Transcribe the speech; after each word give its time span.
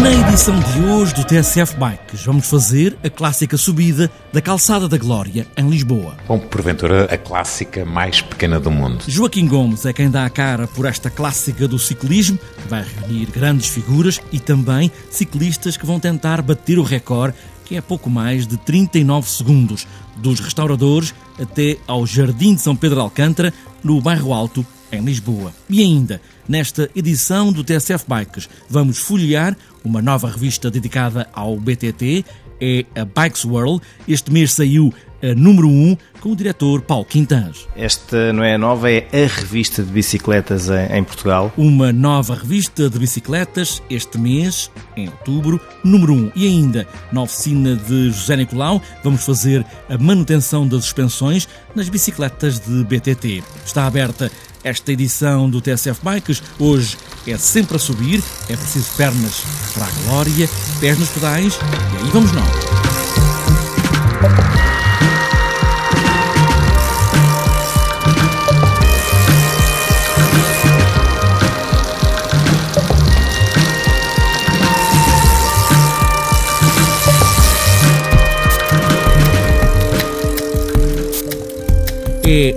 Na 0.00 0.10
edição 0.10 0.58
de 0.58 0.80
hoje 0.86 1.14
do 1.14 1.24
TSF 1.24 1.76
Bikes, 1.76 2.24
vamos 2.24 2.48
fazer 2.48 2.96
a 3.04 3.10
clássica 3.10 3.58
subida 3.58 4.10
da 4.32 4.40
Calçada 4.40 4.88
da 4.88 4.96
Glória, 4.96 5.46
em 5.54 5.68
Lisboa. 5.68 6.16
Bom, 6.26 6.38
porventura, 6.38 7.04
a 7.04 7.18
clássica 7.18 7.84
mais 7.84 8.22
pequena 8.22 8.58
do 8.58 8.70
mundo. 8.70 9.04
Joaquim 9.06 9.46
Gomes 9.46 9.84
é 9.84 9.92
quem 9.92 10.10
dá 10.10 10.24
a 10.24 10.30
cara 10.30 10.66
por 10.66 10.86
esta 10.86 11.10
clássica 11.10 11.68
do 11.68 11.78
ciclismo, 11.78 12.38
que 12.38 12.68
vai 12.68 12.82
reunir 12.82 13.26
grandes 13.26 13.68
figuras 13.68 14.18
e 14.32 14.40
também 14.40 14.90
ciclistas 15.10 15.76
que 15.76 15.84
vão 15.84 16.00
tentar 16.00 16.40
bater 16.40 16.78
o 16.78 16.82
recorde, 16.82 17.36
que 17.66 17.76
é 17.76 17.82
pouco 17.82 18.08
mais 18.08 18.46
de 18.46 18.56
39 18.56 19.28
segundos, 19.28 19.86
dos 20.16 20.40
restauradores 20.40 21.14
até 21.38 21.76
ao 21.86 22.06
Jardim 22.06 22.54
de 22.54 22.62
São 22.62 22.74
Pedro 22.74 22.96
de 22.96 23.02
Alcântara, 23.02 23.52
no 23.84 24.00
bairro 24.00 24.32
Alto, 24.32 24.64
em 24.92 25.00
Lisboa. 25.00 25.52
E 25.68 25.80
ainda, 25.80 26.20
nesta 26.48 26.90
edição 26.94 27.50
do 27.50 27.64
TSF 27.64 28.04
Bikes, 28.06 28.48
vamos 28.68 28.98
folhear 28.98 29.56
uma 29.82 30.02
nova 30.02 30.28
revista 30.28 30.70
dedicada 30.70 31.28
ao 31.32 31.58
BTT, 31.58 32.24
é 32.60 32.84
a 32.94 33.04
Bikes 33.04 33.44
World. 33.44 33.82
Este 34.06 34.30
mês 34.30 34.52
saiu 34.52 34.94
número 35.36 35.68
1 35.68 35.96
com 36.20 36.32
o 36.32 36.36
diretor 36.36 36.82
Paulo 36.82 37.04
Quintans. 37.04 37.66
Esta 37.76 38.32
não 38.32 38.42
é 38.42 38.54
a 38.54 38.58
nova, 38.58 38.90
é 38.90 39.06
a 39.12 39.26
revista 39.26 39.82
de 39.82 39.90
bicicletas 39.90 40.68
em, 40.68 41.02
Portugal. 41.04 41.52
Uma 41.56 41.92
nova 41.92 42.34
revista 42.34 42.88
de 42.88 42.98
bicicletas 42.98 43.82
este 43.88 44.18
mês, 44.18 44.70
em 44.96 45.08
outubro, 45.08 45.60
número 45.84 46.12
1. 46.12 46.32
E 46.34 46.46
ainda, 46.46 46.86
na 47.12 47.22
oficina 47.22 47.76
de 47.76 48.10
José 48.10 48.36
Nicolau, 48.36 48.80
vamos 49.02 49.24
fazer 49.24 49.64
a 49.88 49.98
manutenção 49.98 50.66
das 50.66 50.84
suspensões 50.84 51.48
nas 51.74 51.88
bicicletas 51.88 52.58
de 52.60 52.84
BTT. 52.84 53.42
Está 53.64 53.86
aberta 53.86 54.30
esta 54.64 54.92
edição 54.92 55.50
do 55.50 55.60
TSF 55.60 56.00
Bikes 56.04 56.42
hoje 56.58 56.96
é 57.26 57.36
sempre 57.36 57.76
a 57.76 57.78
subir, 57.78 58.22
é 58.48 58.56
preciso 58.56 58.90
pernas 58.96 59.42
para 59.74 59.86
a 59.86 59.90
glória, 60.04 60.48
pés 60.80 60.98
nos 60.98 61.08
pedais 61.10 61.58
e 61.94 62.04
aí 62.04 62.10
vamos 62.10 62.32
nós. 62.32 63.01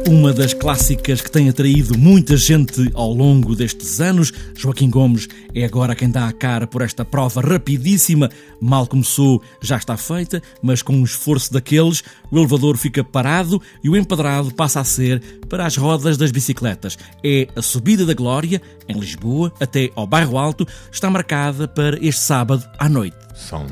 Uma 0.08 0.32
das 0.32 0.54
clássicas 0.54 1.20
que 1.20 1.32
tem 1.32 1.50
atraído 1.50 1.98
muita 1.98 2.38
gente 2.38 2.92
ao 2.94 3.12
longo 3.12 3.56
destes 3.56 4.00
anos. 4.00 4.32
Joaquim 4.56 4.90
Gomes 4.90 5.28
é 5.54 5.66
agora 5.66 5.96
quem 5.96 6.10
dá 6.10 6.28
a 6.28 6.32
cara 6.32 6.68
por 6.68 6.82
esta 6.84 7.04
prova 7.04 7.42
rapidíssima. 7.42 8.30
Mal 8.62 8.86
começou, 8.86 9.42
já 9.62 9.78
está 9.78 9.98
feita, 9.98 10.42
mas 10.62 10.84
com 10.84 10.94
um 10.94 11.04
esforço 11.04 11.52
daqueles, 11.52 12.04
o 12.30 12.38
elevador 12.38 12.78
fica 12.78 13.04
parado 13.04 13.60
e 13.84 13.90
o 13.90 13.98
empadrado 13.98 14.54
passa 14.54 14.80
a 14.80 14.84
ser 14.84 15.22
para 15.50 15.66
as 15.66 15.76
rodas 15.76 16.18
das 16.18 16.32
bicicletas. 16.32 16.98
É 17.24 17.48
a 17.56 17.62
subida 17.62 18.06
da 18.06 18.14
Glória, 18.14 18.62
em 18.88 19.00
Lisboa, 19.00 19.52
até 19.60 19.90
ao 19.96 20.06
Bairro 20.06 20.38
Alto, 20.38 20.68
está 20.92 21.10
marcada 21.10 21.68
para 21.68 21.98
este 21.98 22.22
sábado 22.22 22.64
à 22.78 22.88
noite. 22.88 23.18
São 23.34 23.66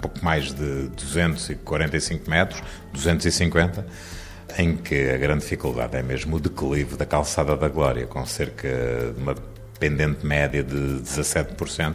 pouco 0.00 0.24
mais 0.24 0.52
de 0.52 0.88
245 0.88 2.28
metros, 2.28 2.62
250 2.92 3.86
em 4.58 4.76
que 4.76 5.10
a 5.10 5.18
grande 5.18 5.40
dificuldade 5.40 5.96
é 5.96 6.02
mesmo 6.02 6.36
o 6.36 6.40
declive 6.40 6.96
da 6.96 7.06
calçada 7.06 7.56
da 7.56 7.68
Glória, 7.68 8.06
com 8.06 8.24
cerca 8.26 8.68
de 9.14 9.20
uma 9.20 9.34
pendente 9.78 10.24
média 10.24 10.62
de 10.62 11.00
17%. 11.02 11.94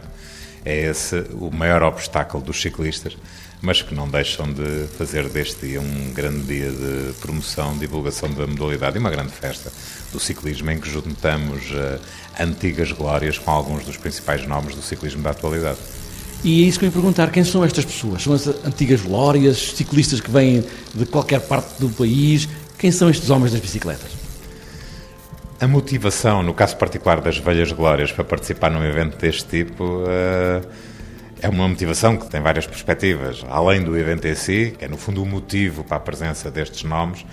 É 0.64 0.90
esse 0.90 1.24
o 1.32 1.50
maior 1.50 1.82
obstáculo 1.82 2.42
dos 2.42 2.60
ciclistas, 2.60 3.16
mas 3.62 3.80
que 3.82 3.94
não 3.94 4.08
deixam 4.08 4.52
de 4.52 4.86
fazer 4.98 5.28
deste 5.28 5.66
dia 5.66 5.80
um 5.80 6.12
grande 6.12 6.42
dia 6.46 6.70
de 6.70 7.12
promoção, 7.20 7.76
divulgação 7.78 8.30
da 8.30 8.46
modalidade 8.46 8.96
e 8.96 9.00
uma 9.00 9.10
grande 9.10 9.32
festa 9.32 9.72
do 10.12 10.20
ciclismo 10.20 10.70
em 10.70 10.78
que 10.78 10.88
juntamos 10.88 11.70
uh, 11.70 12.00
antigas 12.38 12.92
glórias 12.92 13.38
com 13.38 13.50
alguns 13.50 13.84
dos 13.84 13.96
principais 13.96 14.46
nomes 14.46 14.74
do 14.74 14.82
ciclismo 14.82 15.22
da 15.22 15.30
atualidade. 15.30 15.78
E 16.44 16.64
é 16.64 16.68
isso 16.68 16.78
que 16.78 16.84
eu 16.84 16.88
ia 16.88 16.92
perguntar: 16.92 17.30
quem 17.30 17.44
são 17.44 17.64
estas 17.64 17.84
pessoas? 17.84 18.22
São 18.22 18.32
as 18.32 18.46
antigas 18.46 19.00
glórias, 19.00 19.72
ciclistas 19.74 20.20
que 20.20 20.30
vêm 20.30 20.64
de 20.94 21.06
qualquer 21.06 21.40
parte 21.40 21.80
do 21.80 21.88
país? 21.90 22.48
Quem 22.78 22.92
são 22.92 23.10
estes 23.10 23.28
homens 23.30 23.52
das 23.52 23.60
bicicletas? 23.60 24.12
A 25.60 25.66
motivação, 25.66 26.42
no 26.42 26.54
caso 26.54 26.76
particular 26.76 27.20
das 27.20 27.38
Velhas 27.38 27.72
Glórias, 27.72 28.12
para 28.12 28.22
participar 28.22 28.70
num 28.70 28.84
evento 28.84 29.18
deste 29.18 29.44
tipo 29.44 30.04
eh, 30.06 30.62
é 31.40 31.48
uma 31.48 31.66
motivação 31.68 32.16
que 32.16 32.28
tem 32.28 32.40
várias 32.40 32.66
perspectivas. 32.66 33.44
Além 33.48 33.82
do 33.82 33.96
evento 33.98 34.28
em 34.28 34.36
si, 34.36 34.74
que 34.78 34.84
é 34.84 34.88
no 34.88 34.96
fundo 34.96 35.20
o 35.20 35.26
motivo 35.26 35.82
para 35.82 35.96
a 35.96 36.00
presença 36.00 36.48
destes 36.48 36.84
nomes, 36.84 37.26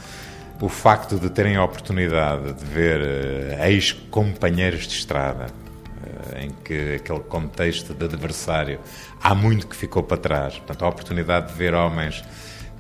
o 0.60 0.70
facto 0.70 1.20
de 1.20 1.30
terem 1.30 1.56
a 1.56 1.64
oportunidade 1.64 2.54
de 2.54 2.66
ver 2.66 3.02
eh, 3.02 3.70
ex-companheiros 3.70 4.88
de 4.88 4.96
estrada, 4.96 5.48
em 6.40 6.50
que 6.64 6.96
aquele 6.96 7.22
contexto 7.22 7.94
de 7.94 8.06
adversário 8.06 8.80
há 9.22 9.34
muito 9.34 9.68
que 9.68 9.76
ficou 9.76 10.04
para 10.04 10.18
trás. 10.18 10.58
Portanto, 10.58 10.86
a 10.86 10.90
oportunidade 10.90 11.48
de 11.48 11.54
ver 11.54 11.74
homens 11.74 12.24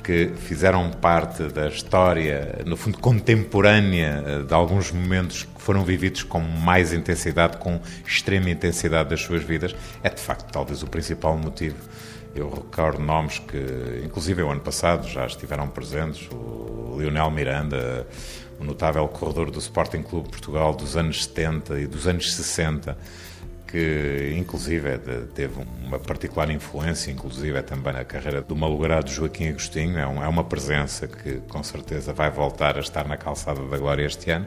que 0.05 0.31
fizeram 0.35 0.91
parte 0.91 1.45
da 1.45 1.67
história, 1.67 2.61
no 2.63 2.77
fundo, 2.77 2.99
contemporânea 2.99 4.23
eh, 4.23 4.43
de 4.43 4.53
alguns 4.53 4.91
momentos 4.91 5.43
que 5.43 5.59
foram 5.59 5.83
vividos 5.83 6.21
com 6.21 6.39
mais 6.39 6.93
intensidade, 6.93 7.57
com 7.57 7.81
extrema 8.05 8.51
intensidade 8.51 9.09
das 9.09 9.21
suas 9.21 9.43
vidas, 9.43 9.75
é 10.03 10.09
de 10.09 10.21
facto 10.21 10.51
talvez 10.51 10.83
o 10.83 10.87
principal 10.87 11.35
motivo. 11.35 11.77
Eu 12.35 12.51
recordo 12.51 13.01
nomes 13.01 13.39
que, 13.39 14.03
inclusive, 14.05 14.43
o 14.43 14.51
ano 14.51 14.61
passado 14.61 15.07
já 15.07 15.25
estiveram 15.25 15.67
presentes: 15.69 16.29
o 16.31 16.97
Lionel 16.99 17.31
Miranda, 17.31 18.05
o 18.59 18.63
notável 18.63 19.07
corredor 19.07 19.49
do 19.49 19.57
Sporting 19.57 20.03
Clube 20.03 20.29
Portugal 20.29 20.75
dos 20.75 20.95
anos 20.95 21.23
70 21.23 21.79
e 21.79 21.87
dos 21.87 22.07
anos 22.07 22.31
60 22.35 22.95
que 23.67 24.33
inclusive 24.37 24.87
é 24.89 24.97
teve 25.33 25.55
uma 25.83 25.99
particular 25.99 26.49
influência, 26.49 27.11
inclusive 27.11 27.57
é 27.57 27.61
também 27.61 27.93
na 27.93 28.03
carreira 28.03 28.41
do 28.41 28.55
malogrado 28.55 29.09
Joaquim 29.09 29.49
Agostinho, 29.49 29.97
é, 29.97 30.07
um, 30.07 30.23
é, 30.23 30.27
uma 30.27 30.43
presença 30.43 31.07
que 31.07 31.41
com 31.49 31.63
certeza 31.63 32.13
vai 32.13 32.29
voltar 32.29 32.77
a 32.77 32.79
estar 32.79 33.07
na 33.07 33.17
calçada 33.17 33.61
da 33.65 33.77
glória 33.77 34.05
este 34.05 34.31
ano, 34.31 34.45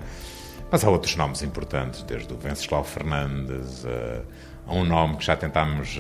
mas 0.71 0.85
há 0.85 0.91
outros 0.91 1.17
nomes 1.17 1.43
importantes, 1.43 2.03
desde 2.03 2.33
o 2.33 2.37
Venceslau 2.37 2.85
Fernandes 2.85 3.85
a, 3.85 4.71
a 4.71 4.75
um 4.75 4.85
nome 4.85 5.17
que 5.17 5.25
já 5.25 5.37
tentámos, 5.37 5.99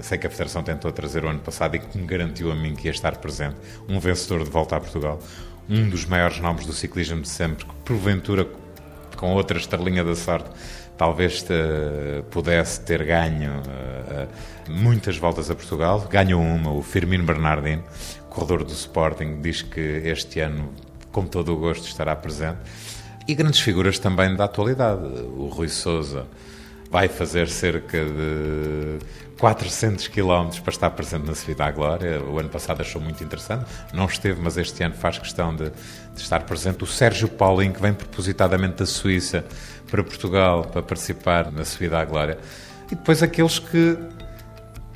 sei 0.00 0.16
que 0.16 0.26
a 0.26 0.30
Federação 0.30 0.62
tentou 0.62 0.90
trazer 0.90 1.24
o 1.24 1.28
ano 1.28 1.40
passado 1.40 1.76
e 1.76 1.78
que 1.78 1.98
me 1.98 2.06
garantiu 2.06 2.50
a 2.50 2.54
mim 2.54 2.74
que 2.74 2.86
ia 2.86 2.90
estar 2.90 3.16
presente, 3.18 3.56
um 3.88 4.00
vencedor 4.00 4.44
de 4.44 4.50
volta 4.50 4.76
a 4.76 4.80
Portugal, 4.80 5.20
um 5.68 5.88
dos 5.88 6.06
maiores 6.06 6.40
nomes 6.40 6.64
do 6.64 6.72
ciclismo 6.72 7.20
de 7.20 7.28
sempre, 7.28 7.66
que 7.66 7.74
porventura 7.84 8.46
com 9.18 9.34
outra 9.34 9.58
estrelinha 9.58 10.02
da 10.04 10.14
sorte 10.14 10.48
talvez 10.96 11.42
te, 11.42 11.54
pudesse 12.30 12.80
ter 12.80 13.04
ganho 13.04 13.60
uh, 13.60 14.28
muitas 14.68 15.16
voltas 15.16 15.48
a 15.50 15.54
Portugal. 15.54 16.06
Ganhou 16.10 16.42
uma, 16.42 16.72
o 16.72 16.82
Firmino 16.82 17.24
Bernardino, 17.24 17.84
corredor 18.28 18.64
do 18.64 18.72
Sporting, 18.72 19.40
diz 19.40 19.62
que 19.62 19.80
este 19.80 20.40
ano, 20.40 20.72
com 21.12 21.24
todo 21.24 21.54
o 21.54 21.56
gosto, 21.56 21.86
estará 21.86 22.16
presente. 22.16 22.58
E 23.26 23.34
grandes 23.34 23.60
figuras 23.60 23.98
também 23.98 24.34
da 24.34 24.44
atualidade. 24.44 25.04
O 25.36 25.46
Rui 25.46 25.68
Souza 25.68 26.26
vai 26.90 27.08
fazer 27.08 27.48
cerca 27.48 28.04
de 28.04 28.98
400 29.38 30.08
km 30.08 30.60
para 30.62 30.72
estar 30.72 30.90
presente 30.90 31.26
na 31.26 31.34
Subida 31.34 31.64
à 31.64 31.70
Glória. 31.70 32.20
O 32.22 32.38
ano 32.38 32.48
passado 32.48 32.80
achou 32.80 33.00
muito 33.00 33.22
interessante, 33.22 33.64
não 33.94 34.06
esteve, 34.06 34.40
mas 34.42 34.56
este 34.56 34.82
ano 34.82 34.94
faz 34.94 35.18
questão 35.18 35.54
de, 35.54 35.70
de 35.70 36.20
estar 36.20 36.40
presente. 36.40 36.82
O 36.82 36.86
Sérgio 36.86 37.28
Paulinho, 37.28 37.72
que 37.72 37.80
vem 37.80 37.94
propositadamente 37.94 38.76
da 38.76 38.86
Suíça 38.86 39.44
para 39.88 40.02
Portugal 40.02 40.64
para 40.64 40.82
participar 40.82 41.52
na 41.52 41.64
Subida 41.64 41.98
à 41.98 42.04
Glória. 42.04 42.38
E 42.90 42.94
depois 42.96 43.22
aqueles 43.22 43.58
que, 43.58 43.96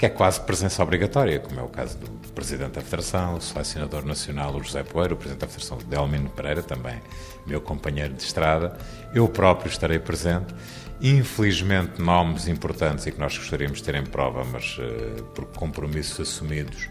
que 0.03 0.07
é 0.07 0.09
quase 0.09 0.41
presença 0.41 0.83
obrigatória, 0.83 1.39
como 1.39 1.61
é 1.61 1.63
o 1.63 1.69
caso 1.69 1.97
do 1.97 2.11
Presidente 2.33 2.73
da 2.73 2.81
Federação, 2.81 3.37
o 3.37 3.41
Selecionador 3.41 4.05
Nacional, 4.05 4.53
o 4.57 4.61
José 4.61 4.83
Poeiro, 4.83 5.15
o 5.15 5.17
Presidente 5.17 5.43
da 5.43 5.47
Federação, 5.47 5.79
Delmino 5.87 6.29
Pereira, 6.29 6.61
também 6.61 7.01
meu 7.47 7.61
companheiro 7.61 8.13
de 8.13 8.21
estrada. 8.21 8.77
Eu 9.15 9.29
próprio 9.29 9.71
estarei 9.71 10.01
presente. 10.01 10.53
Infelizmente, 11.01 12.03
nomes 12.03 12.49
importantes 12.49 13.07
e 13.07 13.13
que 13.13 13.21
nós 13.21 13.39
gostaríamos 13.39 13.79
de 13.79 13.85
ter 13.85 13.95
em 13.95 14.05
prova, 14.05 14.43
mas 14.43 14.77
uh, 14.79 15.23
por 15.37 15.45
compromissos 15.45 16.19
assumidos, 16.19 16.89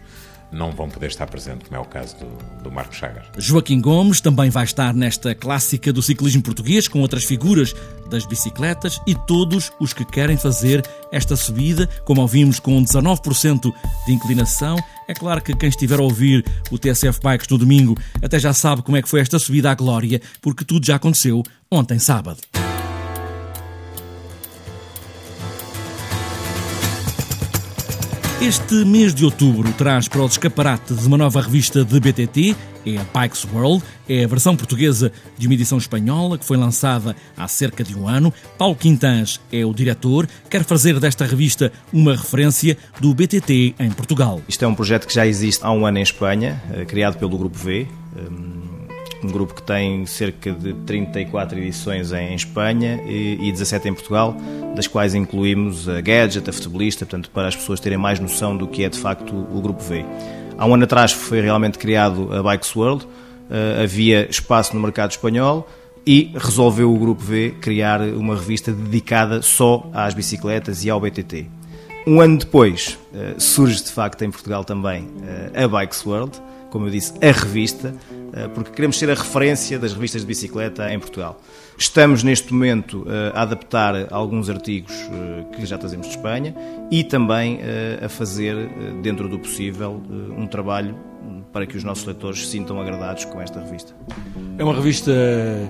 não 0.52 0.70
vão 0.70 0.88
poder 0.88 1.06
estar 1.06 1.26
presentes, 1.26 1.68
como 1.68 1.80
é 1.80 1.80
o 1.80 1.84
caso 1.84 2.16
do, 2.16 2.62
do 2.64 2.70
Marcos 2.70 2.98
Chagas. 2.98 3.24
Joaquim 3.38 3.80
Gomes 3.80 4.20
também 4.20 4.50
vai 4.50 4.64
estar 4.64 4.92
nesta 4.92 5.34
clássica 5.34 5.92
do 5.92 6.02
ciclismo 6.02 6.42
português, 6.42 6.86
com 6.86 7.00
outras 7.00 7.24
figuras 7.24 7.74
das 8.10 8.26
bicicletas 8.26 9.00
e 9.06 9.14
todos 9.14 9.72
os 9.80 9.92
que 9.92 10.04
querem 10.04 10.36
fazer 10.36 10.84
esta 11.10 11.34
subida, 11.34 11.88
como 12.04 12.20
ouvimos, 12.20 12.60
com 12.60 12.82
19% 12.82 13.72
de 14.06 14.12
inclinação. 14.12 14.76
É 15.08 15.14
claro 15.14 15.40
que 15.40 15.56
quem 15.56 15.68
estiver 15.68 15.98
a 15.98 16.02
ouvir 16.02 16.44
o 16.70 16.78
TSF 16.78 17.20
Bikes 17.22 17.48
no 17.48 17.58
domingo 17.58 17.96
até 18.22 18.38
já 18.38 18.52
sabe 18.52 18.82
como 18.82 18.96
é 18.96 19.02
que 19.02 19.08
foi 19.08 19.20
esta 19.20 19.38
subida 19.38 19.70
à 19.70 19.74
glória, 19.74 20.20
porque 20.40 20.64
tudo 20.64 20.86
já 20.86 20.96
aconteceu 20.96 21.42
ontem 21.70 21.98
sábado. 21.98 22.38
Este 28.42 28.84
mês 28.84 29.14
de 29.14 29.24
outubro 29.24 29.72
traz 29.74 30.08
para 30.08 30.20
os 30.20 30.32
escaparate 30.32 30.92
de 30.92 31.06
uma 31.06 31.16
nova 31.16 31.40
revista 31.40 31.84
de 31.84 32.00
BTT, 32.00 32.56
é 32.84 32.96
a 32.98 33.20
Bikes 33.20 33.46
World, 33.54 33.84
é 34.08 34.24
a 34.24 34.26
versão 34.26 34.56
portuguesa 34.56 35.12
de 35.38 35.46
uma 35.46 35.54
edição 35.54 35.78
espanhola 35.78 36.36
que 36.36 36.44
foi 36.44 36.56
lançada 36.56 37.14
há 37.36 37.46
cerca 37.46 37.84
de 37.84 37.96
um 37.96 38.08
ano. 38.08 38.34
Paulo 38.58 38.74
Quintans 38.74 39.40
é 39.52 39.64
o 39.64 39.72
diretor, 39.72 40.28
quer 40.50 40.64
fazer 40.64 40.98
desta 40.98 41.24
revista 41.24 41.72
uma 41.92 42.16
referência 42.16 42.76
do 42.98 43.14
BTT 43.14 43.76
em 43.78 43.90
Portugal. 43.92 44.40
Isto 44.48 44.64
é 44.64 44.66
um 44.66 44.74
projeto 44.74 45.06
que 45.06 45.14
já 45.14 45.24
existe 45.24 45.64
há 45.64 45.70
um 45.70 45.86
ano 45.86 45.98
em 45.98 46.02
Espanha, 46.02 46.60
eh, 46.72 46.84
criado 46.84 47.18
pelo 47.18 47.38
Grupo 47.38 47.56
V, 47.56 47.86
um 49.22 49.28
grupo 49.28 49.54
que 49.54 49.62
tem 49.62 50.04
cerca 50.06 50.52
de 50.52 50.72
34 50.72 51.58
edições 51.58 52.12
em 52.12 52.34
Espanha 52.34 53.00
e 53.06 53.50
17 53.50 53.88
em 53.88 53.94
Portugal, 53.94 54.36
das 54.74 54.86
quais 54.86 55.14
incluímos 55.14 55.88
a 55.88 56.00
Gadget, 56.00 56.48
a 56.48 56.52
Futebolista, 56.52 57.06
portanto, 57.06 57.30
para 57.30 57.48
as 57.48 57.56
pessoas 57.56 57.78
terem 57.78 57.98
mais 57.98 58.18
noção 58.18 58.56
do 58.56 58.66
que 58.66 58.84
é 58.84 58.88
de 58.88 58.98
facto 58.98 59.32
o 59.32 59.60
Grupo 59.60 59.82
V. 59.82 60.04
Há 60.58 60.66
um 60.66 60.74
ano 60.74 60.84
atrás 60.84 61.12
foi 61.12 61.40
realmente 61.40 61.78
criado 61.78 62.28
a 62.32 62.42
Bikes 62.42 62.74
World, 62.74 63.06
eh, 63.50 63.82
havia 63.82 64.28
espaço 64.30 64.74
no 64.74 64.80
mercado 64.80 65.10
espanhol 65.10 65.68
e 66.06 66.32
resolveu 66.34 66.92
o 66.92 66.98
Grupo 66.98 67.22
V 67.22 67.54
criar 67.60 68.00
uma 68.00 68.34
revista 68.34 68.72
dedicada 68.72 69.42
só 69.42 69.88
às 69.92 70.14
bicicletas 70.14 70.84
e 70.84 70.90
ao 70.90 71.00
BTT. 71.00 71.46
Um 72.06 72.20
ano 72.20 72.38
depois 72.38 72.98
eh, 73.14 73.34
surge 73.38 73.84
de 73.84 73.92
facto 73.92 74.22
em 74.22 74.30
Portugal 74.30 74.64
também 74.64 75.08
eh, 75.24 75.64
a 75.64 75.68
Bikes 75.68 76.04
World, 76.04 76.40
como 76.70 76.86
eu 76.86 76.90
disse, 76.90 77.12
a 77.22 77.30
revista, 77.30 77.94
porque 78.54 78.70
queremos 78.70 78.98
ser 78.98 79.10
a 79.10 79.14
referência 79.14 79.78
das 79.78 79.92
revistas 79.92 80.22
de 80.22 80.26
bicicleta 80.26 80.92
em 80.92 80.98
Portugal. 80.98 81.40
Estamos 81.76 82.22
neste 82.22 82.52
momento 82.52 83.06
eh, 83.08 83.32
a 83.34 83.42
adaptar 83.42 84.12
alguns 84.12 84.48
artigos 84.48 84.92
eh, 84.92 85.44
que 85.54 85.66
já 85.66 85.76
trazemos 85.76 86.06
de 86.06 86.16
Espanha 86.16 86.54
e 86.90 87.02
também 87.04 87.60
a 88.04 88.08
fazer, 88.08 88.68
dentro 89.02 89.28
do 89.28 89.38
possível, 89.38 90.02
um 90.36 90.46
trabalho 90.46 90.94
para 91.52 91.66
que 91.66 91.76
os 91.76 91.84
nossos 91.84 92.04
leitores 92.04 92.40
se 92.40 92.52
sintam 92.52 92.80
agradados 92.80 93.24
com 93.26 93.40
esta 93.40 93.60
revista. 93.60 93.94
É 94.58 94.64
uma 94.64 94.74
revista, 94.74 95.12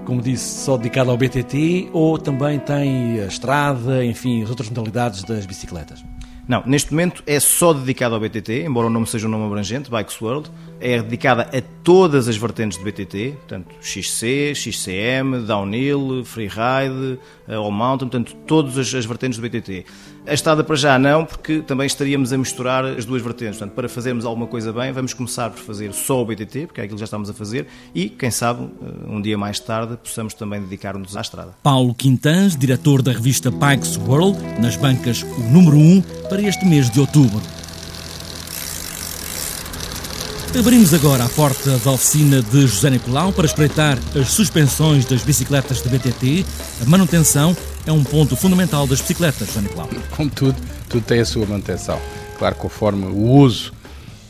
como 0.04 0.22
disse, 0.22 0.64
só 0.64 0.76
dedicada 0.76 1.10
ao 1.10 1.16
BTT 1.16 1.90
ou 1.92 2.18
também 2.18 2.58
tem 2.58 3.20
a 3.20 3.26
estrada, 3.26 4.04
enfim, 4.04 4.42
as 4.42 4.50
outras 4.50 4.68
modalidades 4.68 5.24
das 5.24 5.44
bicicletas? 5.44 6.04
Não, 6.52 6.62
neste 6.66 6.90
momento 6.90 7.22
é 7.26 7.40
só 7.40 7.72
dedicado 7.72 8.14
ao 8.14 8.20
BTT, 8.20 8.64
embora 8.66 8.86
o 8.86 8.90
nome 8.90 9.06
seja 9.06 9.26
um 9.26 9.30
nome 9.30 9.46
abrangente, 9.46 9.90
Bikes 9.90 10.20
World. 10.20 10.50
É 10.78 11.00
dedicada 11.00 11.44
a 11.44 11.62
todas 11.82 12.28
as 12.28 12.36
vertentes 12.36 12.76
de 12.76 12.84
BTT, 12.84 13.36
portanto 13.38 13.74
XC, 13.80 14.54
XCM, 14.54 15.46
Downhill, 15.46 16.22
Freeride, 16.26 17.18
eh, 17.48 17.54
All 17.54 17.70
Mountain, 17.70 18.10
portanto 18.10 18.36
todas 18.46 18.76
as, 18.76 18.94
as 18.94 19.06
vertentes 19.06 19.38
do 19.38 19.48
BTT. 19.48 19.86
A 20.24 20.34
estada 20.34 20.62
para 20.62 20.76
já 20.76 21.00
não, 21.00 21.24
porque 21.24 21.62
também 21.62 21.84
estaríamos 21.84 22.32
a 22.32 22.38
misturar 22.38 22.84
as 22.84 23.04
duas 23.04 23.20
vertentes. 23.20 23.58
Portanto, 23.58 23.74
para 23.74 23.88
fazermos 23.88 24.24
alguma 24.24 24.46
coisa 24.46 24.72
bem, 24.72 24.92
vamos 24.92 25.12
começar 25.12 25.50
por 25.50 25.58
fazer 25.58 25.92
só 25.92 26.22
o 26.22 26.24
BTT, 26.24 26.68
porque 26.68 26.80
é 26.80 26.84
aquilo 26.84 26.96
que 26.96 27.00
já 27.00 27.06
estamos 27.06 27.28
a 27.28 27.34
fazer, 27.34 27.66
e 27.92 28.08
quem 28.08 28.30
sabe, 28.30 28.62
eh, 28.62 28.86
um 29.08 29.20
dia 29.20 29.36
mais 29.36 29.58
tarde, 29.58 29.96
possamos 29.96 30.32
também 30.32 30.60
dedicar-nos 30.60 31.16
à 31.16 31.20
estrada. 31.20 31.54
Paulo 31.60 31.92
Quintans, 31.92 32.56
diretor 32.56 33.02
da 33.02 33.10
revista 33.10 33.50
Bikes 33.50 33.96
World, 33.96 34.38
nas 34.60 34.76
bancas 34.76 35.22
o 35.22 35.40
número 35.50 35.76
1 35.76 35.80
um, 35.80 36.02
para 36.28 36.40
este 36.40 36.64
mês 36.64 36.88
de 36.88 37.00
outubro. 37.00 37.42
Abrimos 40.56 40.92
agora 40.92 41.24
a 41.24 41.28
porta 41.30 41.78
da 41.78 41.90
oficina 41.90 42.42
de 42.42 42.66
José 42.66 42.90
Nicolau 42.90 43.32
para 43.32 43.46
espreitar 43.46 43.98
as 44.14 44.28
suspensões 44.28 45.06
das 45.06 45.22
bicicletas 45.22 45.82
de 45.82 45.88
BTT. 45.88 46.44
A 46.82 46.84
manutenção 46.84 47.56
é 47.86 47.92
um 47.92 48.04
ponto 48.04 48.36
fundamental 48.36 48.86
das 48.86 49.00
bicicletas, 49.00 49.48
José 49.48 49.60
Nicolau. 49.60 49.88
Como 50.16 50.30
tudo, 50.30 50.56
tem 51.06 51.20
a 51.20 51.24
sua 51.24 51.46
manutenção. 51.46 51.98
Claro, 52.38 52.54
conforme 52.56 53.06
o 53.06 53.16
uso 53.16 53.72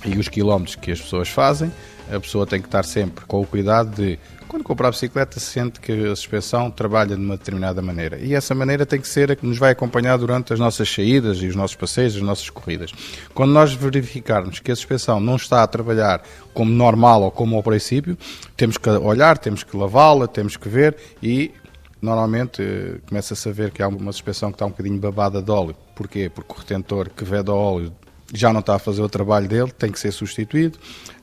e 0.05 0.19
os 0.19 0.29
quilómetros 0.29 0.77
que 0.77 0.91
as 0.91 1.01
pessoas 1.01 1.29
fazem, 1.29 1.73
a 2.11 2.21
pessoa 2.21 2.47
tem 2.47 2.61
que 2.61 2.67
estar 2.67 2.85
sempre 2.85 3.25
com 3.25 3.41
o 3.41 3.47
cuidado 3.47 3.95
de 3.95 4.19
quando 4.53 4.65
comprar 4.65 4.89
a 4.89 4.91
bicicleta, 4.91 5.41
se 5.41 5.47
sente 5.47 5.81
que 5.81 5.91
a 5.93 6.15
suspensão 6.15 6.71
trabalha 6.71 7.17
de 7.17 7.23
uma 7.23 7.39
determinada 7.39 7.81
maneira. 7.81 8.19
E 8.19 8.35
essa 8.35 8.55
maneira 8.55 8.85
tem 8.85 9.01
que 9.01 9.09
ser 9.09 9.33
a 9.33 9.37
que 9.37 9.47
nos 9.47 9.57
vai 9.57 9.71
acompanhar 9.71 10.19
durante 10.19 10.53
as 10.53 10.59
nossas 10.59 10.93
saídas 10.93 11.39
e 11.39 11.47
os 11.47 11.57
nossos 11.57 11.75
passeios, 11.75 12.17
as 12.17 12.21
nossas 12.21 12.51
corridas. 12.51 12.93
Quando 13.33 13.51
nós 13.53 13.73
verificarmos 13.73 14.61
que 14.61 14.71
a 14.71 14.77
suspensão 14.77 15.19
não 15.21 15.37
está 15.37 15.63
a 15.63 15.67
trabalhar 15.67 16.23
como 16.53 16.71
normal 16.71 17.23
ou 17.23 17.31
como 17.31 17.57
ao 17.57 17.63
princípio, 17.63 18.19
temos 18.55 18.77
que 18.77 18.91
olhar, 18.91 19.39
temos 19.39 19.65
que 19.65 19.75
lavá-la, 19.75 20.29
temos 20.29 20.59
que 20.59 20.69
ver 20.69 20.97
e 21.23 21.51
normalmente 22.03 22.61
eh, 22.61 22.99
começa-se 23.09 23.49
a 23.49 23.53
ver 23.53 23.71
que 23.71 23.81
há 23.81 23.87
uma 23.87 24.11
suspensão 24.11 24.51
que 24.51 24.57
está 24.57 24.67
um 24.67 24.71
bocadinho 24.71 24.99
babada 24.99 25.41
de 25.41 25.51
óleo. 25.51 25.77
Porquê? 25.95 26.29
Porque 26.29 26.53
o 26.53 26.57
retentor 26.57 27.09
que 27.09 27.25
vede 27.25 27.49
o 27.49 27.55
óleo 27.55 27.93
já 28.35 28.53
não 28.53 28.61
está 28.61 28.75
a 28.75 28.79
fazer 28.79 29.03
o 29.03 29.09
trabalho 29.09 29.47
dele, 29.47 29.71
tem 29.71 29.93
que 29.93 30.01
ser 30.01 30.11
substituído. 30.11 30.79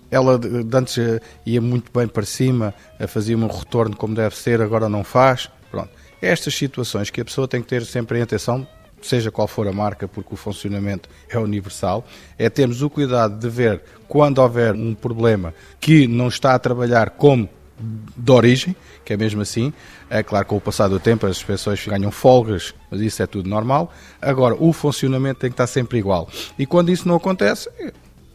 Ela 0.10 0.40
antes 0.74 0.98
eh, 0.98 1.20
ia 1.46 1.62
muito 1.62 1.92
bem 1.92 2.08
para 2.08 2.26
cima, 2.26 2.74
eh, 2.98 3.06
fazia 3.06 3.38
um 3.38 3.48
retorno 3.48 3.96
como 3.96 4.16
deve 4.16 4.36
ser, 4.36 4.62
agora 4.62 4.88
não 4.88 5.04
faz. 5.04 5.50
Pronto. 5.70 5.90
Estas 6.22 6.56
situações 6.56 7.10
que 7.10 7.22
a 7.22 7.26
pessoa 7.26 7.48
tem 7.48 7.62
que 7.62 7.68
ter 7.68 7.86
sempre 7.86 8.18
em 8.18 8.22
atenção, 8.22 8.66
seja 9.02 9.31
qual 9.31 9.48
for 9.48 9.68
a 9.68 9.74
marca, 9.74 10.08
porque 10.08 10.34
o 10.34 10.38
funcionamento 10.38 11.10
é 11.30 11.38
universal, 11.38 12.06
é 12.38 12.50
termos 12.50 12.81
o 12.81 12.90
cuidado 12.90 13.38
de 13.38 13.50
ver 13.50 13.81
quando 14.08 14.40
houver 14.40 14.74
um 14.74 14.94
problema 14.94 15.54
que 15.80 16.08
não 16.08 16.28
está 16.28 16.54
a 16.56 16.60
trabalhar 16.60 17.12
como 17.12 17.50
de 17.80 18.31
origem, 18.31 18.76
que 19.06 19.14
é 19.14 19.18
mesmo 19.18 19.42
assim. 19.42 19.74
É 20.10 20.22
claro 20.22 20.46
com 20.46 20.58
o 20.58 20.62
passar 20.62 20.88
do 20.88 21.00
tempo 21.00 21.26
as 21.26 21.42
pessoas 21.42 21.86
ganham 21.86 22.12
folgas, 22.12 22.74
mas 22.92 23.02
isso 23.02 23.24
é 23.24 23.28
tudo 23.28 23.50
normal. 23.50 23.92
Agora, 24.22 24.56
o 24.60 24.74
funcionamento 24.74 25.40
tem 25.40 25.50
que 25.50 25.54
estar 25.54 25.68
sempre 25.68 25.98
igual. 25.98 26.28
E 26.58 26.66
quando 26.66 26.92
isso 26.92 27.08
não 27.08 27.16
acontece, 27.16 27.70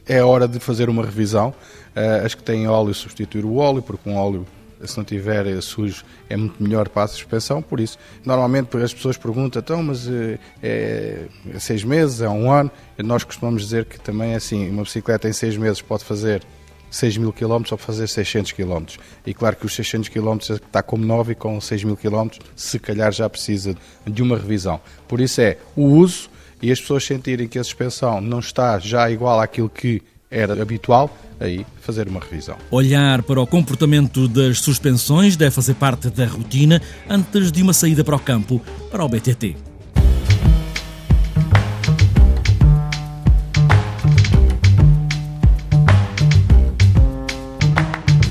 é 0.06 0.22
hora 0.22 0.46
de 0.46 0.58
fazer 0.58 0.88
uma 0.88 1.04
revisão. 1.04 1.54
Uh, 1.96 2.24
as 2.24 2.34
que 2.34 2.42
têm 2.42 2.66
óleo, 2.66 2.92
substituir 2.92 3.44
o 3.44 3.56
óleo, 3.56 3.82
porque 3.82 4.08
um 4.08 4.16
óleo, 4.16 4.46
se 4.84 4.96
não 4.96 5.04
tiver 5.04 5.60
sujo, 5.62 6.04
é 6.28 6.36
muito 6.36 6.62
melhor 6.62 6.88
para 6.88 7.04
a 7.04 7.08
suspensão. 7.08 7.62
Por 7.62 7.80
isso, 7.80 7.98
normalmente 8.24 8.76
as 8.76 8.92
pessoas 8.92 9.16
perguntam, 9.16 9.60
então, 9.60 9.82
mas 9.82 10.06
uh, 10.06 10.38
é, 10.62 11.26
é 11.54 11.58
seis 11.58 11.84
meses, 11.84 12.20
é 12.20 12.28
um 12.28 12.50
ano? 12.50 12.70
Nós 12.98 13.24
costumamos 13.24 13.62
dizer 13.62 13.84
que 13.84 13.98
também 14.00 14.32
é 14.32 14.36
assim: 14.36 14.68
uma 14.68 14.82
bicicleta 14.82 15.28
em 15.28 15.32
seis 15.32 15.56
meses 15.56 15.80
pode 15.80 16.04
fazer 16.04 16.42
6 16.94 17.16
mil 17.16 17.32
km 17.32 17.62
ou 17.72 17.76
fazer 17.76 18.08
600 18.08 18.52
km. 18.52 18.84
E 19.26 19.34
claro 19.34 19.56
que 19.56 19.66
os 19.66 19.74
600 19.74 20.08
km 20.08 20.38
está 20.38 20.80
como 20.80 21.04
9 21.04 21.32
e 21.32 21.34
com 21.34 21.60
6 21.60 21.82
mil 21.82 21.96
km, 21.96 22.28
se 22.54 22.78
calhar 22.78 23.10
já 23.10 23.28
precisa 23.28 23.76
de 24.06 24.22
uma 24.22 24.36
revisão. 24.36 24.80
Por 25.08 25.20
isso 25.20 25.40
é 25.40 25.58
o 25.74 25.82
uso 25.82 26.30
e 26.62 26.70
as 26.70 26.80
pessoas 26.80 27.04
sentirem 27.04 27.48
que 27.48 27.58
a 27.58 27.64
suspensão 27.64 28.20
não 28.20 28.38
está 28.38 28.78
já 28.78 29.10
igual 29.10 29.40
àquilo 29.40 29.68
que 29.68 30.00
era 30.30 30.60
habitual, 30.60 31.16
aí 31.40 31.66
fazer 31.80 32.08
uma 32.08 32.20
revisão. 32.20 32.56
Olhar 32.70 33.22
para 33.22 33.40
o 33.40 33.46
comportamento 33.46 34.28
das 34.28 34.60
suspensões 34.60 35.36
deve 35.36 35.50
fazer 35.50 35.74
parte 35.74 36.10
da 36.10 36.26
rotina 36.26 36.80
antes 37.08 37.50
de 37.50 37.60
uma 37.60 37.72
saída 37.72 38.04
para 38.04 38.16
o 38.16 38.20
campo 38.20 38.60
para 38.90 39.04
o 39.04 39.08
BTT. 39.08 39.73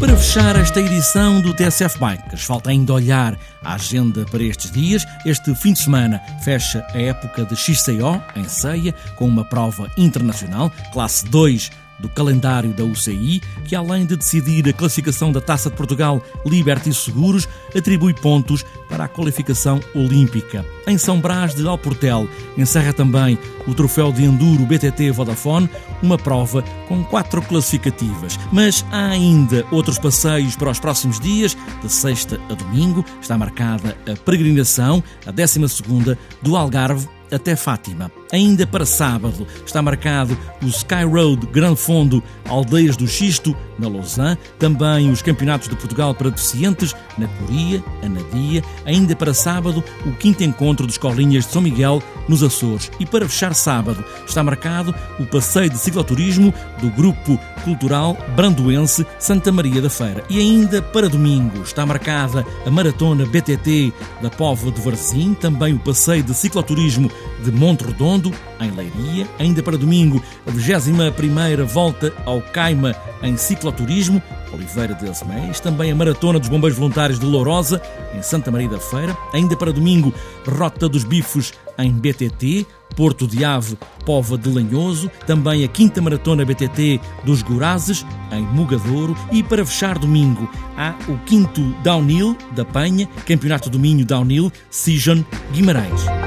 Para 0.03 0.17
fechar 0.17 0.57
esta 0.57 0.81
edição 0.81 1.39
do 1.39 1.53
TSF 1.53 1.97
Bikes, 1.97 2.43
falta 2.43 2.69
ainda 2.69 2.91
olhar 2.91 3.39
a 3.63 3.75
agenda 3.75 4.25
para 4.25 4.43
estes 4.43 4.69
dias. 4.69 5.05
Este 5.25 5.55
fim 5.55 5.71
de 5.71 5.79
semana 5.79 6.21
fecha 6.43 6.85
a 6.93 6.99
época 6.99 7.45
de 7.45 7.55
XCO, 7.55 8.21
em 8.35 8.43
Ceia, 8.43 8.93
com 9.15 9.25
uma 9.25 9.45
prova 9.45 9.89
internacional, 9.95 10.69
classe 10.91 11.23
2 11.29 11.71
do 11.99 12.09
calendário 12.09 12.71
da 12.71 12.83
UCI, 12.83 13.41
que 13.65 13.75
além 13.75 14.05
de 14.05 14.15
decidir 14.15 14.67
a 14.67 14.73
classificação 14.73 15.31
da 15.31 15.41
Taça 15.41 15.69
de 15.69 15.75
Portugal 15.75 16.21
Liberty 16.45 16.93
Seguros, 16.93 17.47
atribui 17.75 18.13
pontos 18.13 18.65
para 18.89 19.05
a 19.05 19.07
qualificação 19.07 19.79
olímpica. 19.95 20.65
Em 20.87 20.97
São 20.97 21.19
Brás 21.19 21.55
de 21.55 21.65
Alportel 21.67 22.27
encerra 22.57 22.93
também 22.93 23.37
o 23.67 23.73
troféu 23.73 24.11
de 24.11 24.23
Enduro 24.23 24.65
BTT 24.65 25.11
Vodafone, 25.11 25.69
uma 26.01 26.17
prova 26.17 26.61
com 26.87 27.03
quatro 27.03 27.41
classificativas. 27.41 28.37
Mas 28.51 28.85
há 28.91 29.07
ainda 29.07 29.65
outros 29.71 29.97
passeios 29.97 30.55
para 30.55 30.69
os 30.69 30.79
próximos 30.79 31.19
dias, 31.19 31.55
de 31.81 31.91
sexta 31.91 32.39
a 32.49 32.53
domingo. 32.53 33.05
Está 33.21 33.37
marcada 33.37 33.97
a 34.11 34.15
peregrinação, 34.15 35.03
a 35.25 35.31
12 35.31 35.67
segunda 35.69 36.17
do 36.41 36.57
Algarve 36.57 37.07
até 37.31 37.55
Fátima. 37.55 38.11
Ainda 38.33 38.65
para 38.65 38.83
sábado 38.83 39.45
está 39.63 39.79
marcado 39.79 40.35
o 40.63 40.65
Sky 40.65 41.03
Road 41.03 41.45
Gran 41.51 41.75
Fondo 41.75 42.23
Aldeias 42.49 42.97
do 42.97 43.07
Xisto, 43.07 43.55
na 43.77 43.87
Lausanne, 43.87 44.39
também 44.57 45.11
os 45.11 45.21
Campeonatos 45.21 45.69
de 45.69 45.75
Portugal 45.75 46.15
para 46.15 46.31
Deficientes, 46.31 46.95
na 47.15 47.27
Coria, 47.27 47.83
Anadia, 48.01 48.63
ainda 48.85 49.15
para 49.15 49.35
sábado 49.35 49.83
o 50.03 50.11
quinto 50.13 50.43
encontro 50.43 50.87
de 50.87 50.93
escolinhas 50.93 51.45
de 51.45 51.51
São 51.51 51.61
Miguel, 51.61 52.01
nos 52.27 52.41
Açores. 52.41 52.89
E 52.99 53.05
para 53.05 53.27
fechar 53.29 53.53
sábado 53.53 54.03
está 54.25 54.43
marcado 54.43 54.95
o 55.19 55.25
passeio 55.27 55.69
de 55.69 55.77
cicloturismo 55.77 56.51
do 56.81 56.89
Grupo 56.89 57.39
Cultural 57.63 58.17
Brandoense 58.35 59.05
Santa 59.19 59.51
Maria 59.51 59.81
da 59.81 59.89
Feira. 59.89 60.23
E 60.27 60.39
ainda 60.39 60.81
para 60.81 61.07
domingo 61.07 61.61
está 61.61 61.85
marcada 61.85 62.45
a 62.65 62.71
Maratona 62.71 63.25
BTT 63.25 63.93
da 64.23 64.29
Póvoa 64.31 64.71
de 64.71 64.81
Varzim, 64.81 65.35
também 65.35 65.73
o 65.73 65.79
passeio 65.79 66.23
de 66.23 66.33
cicloturismo 66.33 67.11
de 67.43 67.51
Monte 67.51 67.83
Redondo, 67.83 68.31
em 68.59 68.71
Leiria. 68.71 69.27
Ainda 69.37 69.61
para 69.61 69.77
domingo, 69.77 70.21
a 70.47 70.51
21 70.51 71.65
volta 71.65 72.13
ao 72.25 72.41
Caima 72.41 72.95
em 73.21 73.37
cicloturismo, 73.37 74.21
Oliveira 74.51 74.93
de 74.93 75.09
Azeméis. 75.09 75.59
Também 75.59 75.91
a 75.91 75.95
Maratona 75.95 76.39
dos 76.39 76.49
Bombeiros 76.49 76.77
Voluntários 76.77 77.19
de 77.19 77.25
Lourosa, 77.25 77.81
em 78.15 78.21
Santa 78.21 78.51
Maria 78.51 78.69
da 78.69 78.79
Feira. 78.79 79.17
Ainda 79.33 79.55
para 79.55 79.73
domingo, 79.73 80.13
Rota 80.47 80.87
dos 80.87 81.03
Bifos 81.03 81.53
em 81.77 81.91
BTT. 81.91 82.65
Porto 82.95 83.27
de 83.27 83.43
Ave, 83.43 83.75
Pova 84.05 84.37
de 84.37 84.47
Lanhoso, 84.49 85.09
também 85.25 85.63
a 85.63 85.67
quinta 85.67 85.99
maratona 85.99 86.45
BTT 86.45 87.01
dos 87.23 87.41
Gorazes, 87.41 88.05
em 88.31 88.43
Mugadouro, 88.43 89.15
e 89.31 89.41
para 89.41 89.65
fechar 89.65 89.97
domingo 89.97 90.47
há 90.77 90.95
o 91.07 91.17
quinto 91.25 91.61
Downhill 91.83 92.37
da 92.51 92.63
Penha, 92.63 93.07
Campeonato 93.25 93.69
do 93.69 93.79
Minho 93.79 94.05
Downhill, 94.05 94.51
Season 94.69 95.23
Guimarães. 95.51 96.22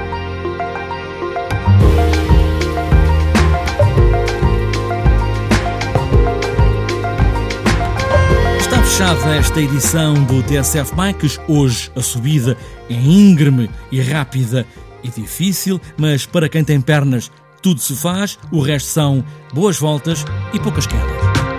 Fechada 8.97 9.37
esta 9.37 9.61
edição 9.61 10.15
do 10.25 10.43
TSF 10.43 10.95
Bikes. 10.95 11.39
Hoje 11.47 11.91
a 11.95 12.01
subida 12.01 12.57
é 12.89 12.95
íngreme 12.95 13.69
e 13.93 14.01
rápida 14.01 14.67
e 15.05 15.11
difícil, 15.11 15.79
mas 15.99 16.25
para 16.25 16.49
quem 16.49 16.65
tem 16.65 16.81
pernas 16.81 17.31
tudo 17.61 17.79
se 17.79 17.95
faz, 17.95 18.39
o 18.51 18.59
resto 18.59 18.89
são 18.89 19.23
boas 19.53 19.79
voltas 19.79 20.25
e 20.55 20.59
poucas 20.59 20.87
quedas. 20.87 21.56